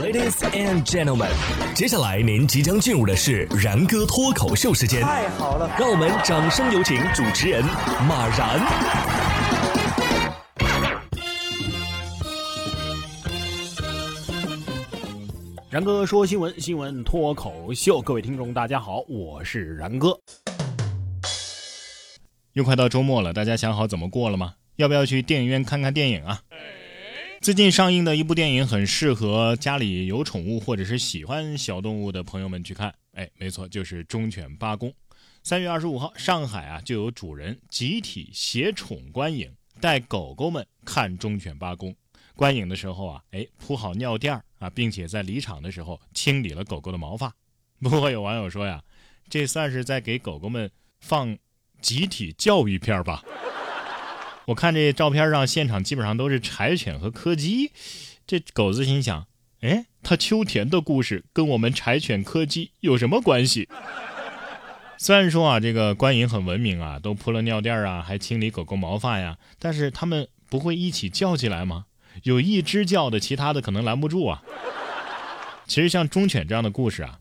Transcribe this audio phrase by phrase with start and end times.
[0.00, 1.28] Ladies and gentlemen，
[1.74, 5.02] 接下来您即将进入的是然哥脱口秀时间。
[5.02, 7.62] 太好了，让我们掌声有请主持人
[8.08, 8.58] 马然。
[15.68, 20.18] 然哥说新闻，新闻脱口秀，各位听众大家好，我是然哥。
[22.54, 24.54] 又快到周末了，大家想好怎么过了吗？
[24.76, 26.40] 要不要去电影院看看电影啊？
[27.42, 32.94] 最近上映的一部电影很适合家里有宠物或者是喜欢小动物的朋友们去看。
[33.14, 34.90] 哎，没错，就是《忠犬八公》。
[35.42, 39.50] 三月二十五号，上海啊就有主人集体携宠观影，
[39.80, 41.90] 带狗狗们看《忠犬八公》。
[42.36, 47.34] 观影的时候啊，哎，铺好尿垫儿啊，并且在离场的时候清理了狗狗的毛发。
[47.80, 48.82] 不过有网友说呀，
[49.30, 50.70] 这算是在给狗狗们
[51.00, 51.38] 放
[51.80, 53.24] 集体教育片吧？
[54.50, 57.70] 我看这照片上，现场基本上都是柴犬和柯基。
[58.26, 59.26] 这狗子心想：
[59.60, 63.68] 哎，他秋田的故事跟我们柴犬柯基有什么关系？
[64.98, 71.84] 虽然说啊，这个观影很文明啊，都铺了尿垫啊，还清理狗狗毛发呀，但是他们不会一起叫起来吗？
[72.24, 74.42] 有一只叫的，其他的可能拦不住啊。
[75.68, 77.20] 其实像忠犬这样的故事啊，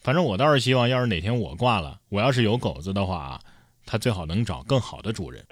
[0.00, 3.40] 反正我倒是希望，要是哪天我挂了，我要是有狗子的话啊，
[3.86, 5.42] 它最好能找更好的主人。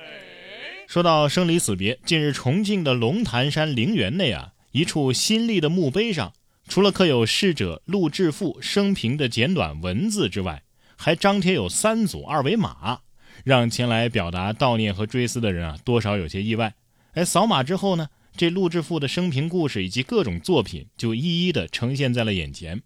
[0.90, 6.32] 说到生离死别，近日重庆的龙潭山陵园内啊，一处新立的墓碑上，
[6.66, 10.64] 除了刻有逝者陆志富生平的简短文字之外，
[10.96, 13.02] 还张贴有三组二维码，
[13.44, 16.74] 让前来表达悼念和追思的人啊，多少有些意外。
[17.12, 18.08] 哎，扫码之后呢？
[18.36, 22.82] 这陆志富的生平故事以及各种作品就一一的呈现在了眼前，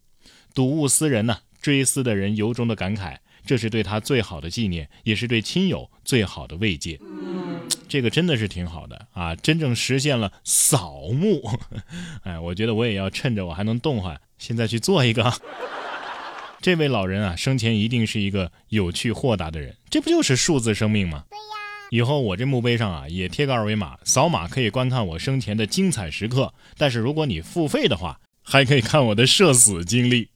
[0.53, 3.17] 睹物思人呢，追思的人由衷的感慨，
[3.47, 7.01] 这是对他最好的纪念，也是对亲友最好的慰藉。
[7.89, 11.43] 这个真的是挺好的啊，真正实现了扫墓。
[12.25, 15.33] 哎，我觉得我也要趁着我还能动换，现在去做一个。
[16.61, 21.25] 这位老人啊，生前一定是一个有趣豁达的人，这不就是数字生命吗？
[21.91, 26.53] 以后我这墓碑上啊也贴个二维码，扫码可以观看我生前的精彩时刻。
[26.79, 30.31] 但是如果你付费的话，还可以看我的社死经历。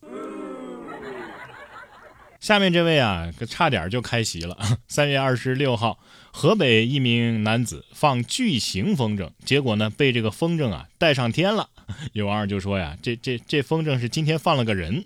[2.40, 4.56] 下面这位啊，差点就开席了。
[4.86, 5.98] 三月二十六号，
[6.30, 11.68] 河北一名男子放巨型风筝，结果呢被这个风筝啊带上天了。
[12.12, 15.04] 有网友就说呀，这这这风筝是今天放了个人。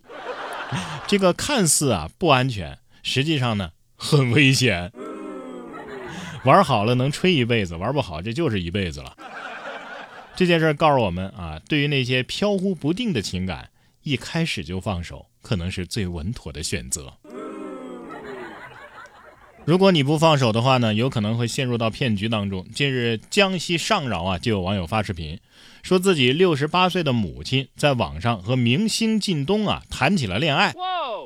[1.08, 4.92] 这个看似啊不安全，实际上呢很危险。
[6.44, 9.16] 玩好了能吹一辈子，玩不好这就是一辈子了。
[10.34, 13.70] 这件事告诉我们啊，对于那些飘忽不定的情感，
[14.02, 17.14] 一开始就放手，可能是最稳妥的选择。
[19.64, 22.66] 如果你不放手的话呢，有可能会陷入到骗局当中。
[22.74, 25.38] 近日，江西上饶啊，就有网友发视频，
[25.84, 30.74] 说自己六十八岁的母亲在网上和明星靳东啊谈起了恋爱，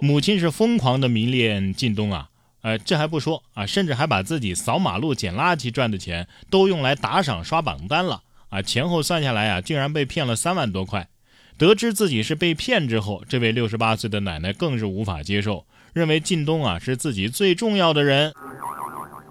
[0.02, 2.28] 母亲是疯狂的迷恋靳东啊。
[2.60, 8.60] 呃，这还不说啊，甚至还把自己扫马路捡垃圾赚的钱都用来打赏刷榜单了啊！
[8.60, 11.08] 前后算下来啊，竟然被骗了三万多块。
[11.59, 18.33] 得知自己是被骗之后，这位六十八岁的奶奶更是无法接受，认为靳东啊是自己最重要的人。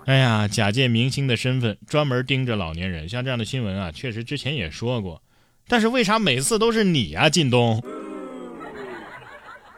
[0.06, 5.22] 哎呀，假借明星的身份专门盯着老年人，像这样的新闻啊，确实之前也说过。
[5.68, 7.84] 但是为啥每次都是你呀，靳东？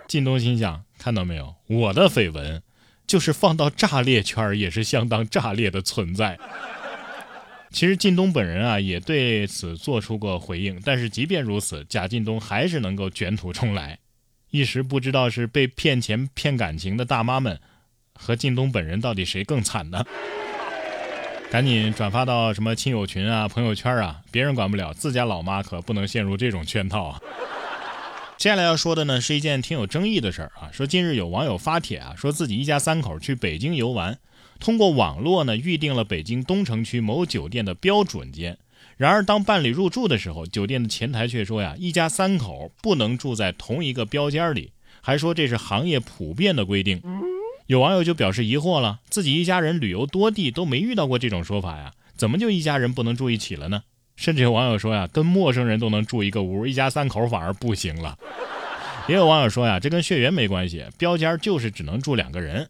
[0.07, 2.61] 靳东心想：看到没有，我的绯闻。
[3.05, 6.37] 就是放到炸裂圈也是相当炸裂的存在。
[7.77, 13.99] 其实靳东本人啊也对此做出过回应，但是即便如此，贾靳东还是能够卷土重来。
[14.49, 17.59] 一时不知道是被骗钱骗感情的大妈们，
[18.15, 20.03] 和靳东本人到底谁更惨呢？
[21.51, 27.21] 赶紧转发到什么亲友群啊、朋友圈啊，别人管不了，自家老妈可不能陷入这种圈套啊。
[28.37, 30.71] 接下来要说的呢，是一件挺有争议的事儿啊。
[30.73, 34.17] 说近日有网友发帖啊，说自己一家三口去北京游玩，
[34.59, 38.57] 通过网络呢预定了北京东城区某酒店的标准间。
[38.95, 44.71] 然而当办理入住的时候，酒店的前台却说呀，一家三口不能住在同一个标间里，
[45.01, 47.01] 还说这是行业普遍的规定。
[47.67, 53.83] 有网友就表示疑惑了，自己一家人旅游多地都没遇到过这种说法呀，怎么就一家人不能住一起了呢？
[54.15, 58.17] 甚至有网友说呀，跟陌生人都能住一个屋，一家三口反而不行了。
[59.07, 62.67] 也有网友说呀，这跟血缘没关系，标间就是只能住两个人。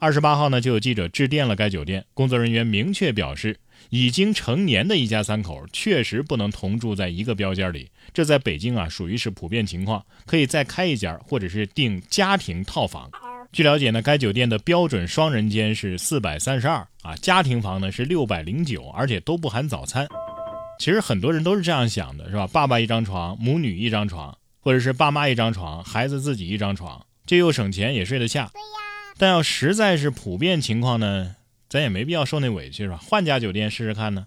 [0.00, 3.58] 二十八号呢，就有记者致电了该酒店，工作人员明确表示，
[3.90, 13.10] 已经成年的一家三口确实不能同住在一个标间里，这在北京啊属于是普遍情况，可以再开一间，或者是订家庭套房。
[13.50, 20.06] 据了解呢，该酒店的标准双人间是四百三十二啊，家庭房呢是六百零九，而且都不含早餐。
[20.78, 22.46] 其实很多人都是这样想的，是吧？
[22.46, 28.48] 爸爸一张床，母女一张床，或者是爸妈一张床，孩子自己一张床，这又省钱也睡得下。
[28.52, 28.87] 对呀。
[29.18, 31.34] 但要实在是普遍情况呢，
[31.68, 32.96] 咱也没必要受那委屈，是吧？
[32.96, 34.26] 换家酒店试试看呢。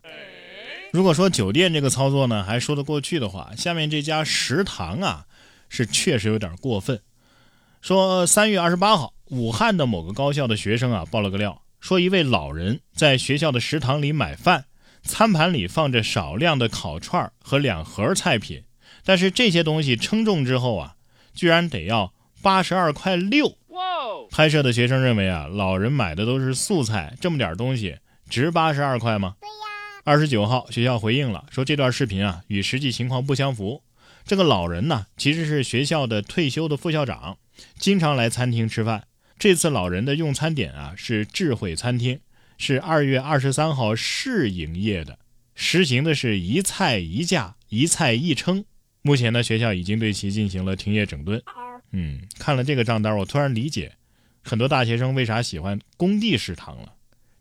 [0.92, 5.26] 如果说酒店这个操作呢还说得过去的话，下面这家食堂啊，
[5.70, 7.02] 是确实有点过分。
[7.82, 14.66] 说三月二十八号，武汉的某个高校的学生啊爆了个料，说一位老人在学校的食堂里买饭。
[15.04, 18.64] 餐盘里放着少量的烤串和两盒菜品，
[19.04, 20.96] 但是这些东西称重之后啊，
[21.34, 22.14] 居然得要
[22.44, 23.58] 八十二块六。
[24.32, 27.98] 拍摄的学生认为啊，老人买的都是素菜，这么点东西
[28.30, 29.36] 值八十二块吗？
[29.40, 29.54] 对呀。
[30.04, 33.84] 二十九号，学校回应了，说这段视频啊与实际情况不相符。
[34.26, 37.38] 这个老人呢，其实是学校的退休的副校长，
[37.78, 39.04] 经常来餐厅吃饭。
[39.38, 42.20] 这次老人的用餐点啊是智慧餐厅。
[42.58, 45.18] 是二月二十三号试营业的，
[45.56, 48.66] 实行的是一菜一价、一菜一称。
[49.02, 51.42] 目前呢，学校已经对其进行了停业整顿。
[51.92, 53.94] 嗯，看了这个账单，我突然理解
[54.44, 56.94] 很多大学生为啥喜欢工地食堂了。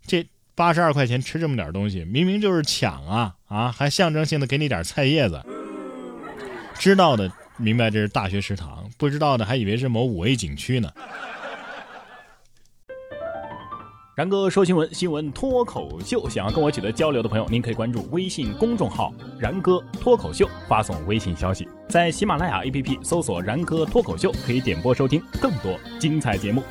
[0.06, 3.73] 这八十二块钱吃这么点东西，明明就是抢啊啊！
[3.73, 5.43] 还象征性的给你点菜叶子。
[6.75, 10.91] 知道的明白这是大学食堂，不知道的还以为是某五 A 景区呢。
[14.17, 16.29] 然哥说新闻，新闻脱口秀。
[16.29, 26.62] 想要跟我取得交流的朋友，您可以关注微信公众号“然哥脱口秀”，发送微信消息，在喜马拉雅 APP 搜索“然哥脱口秀”，可以点播收听更多精彩节目。